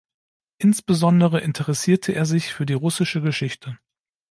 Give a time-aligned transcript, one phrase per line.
[0.57, 3.77] Insbesondere interessierte er sich für die russische Geschichte.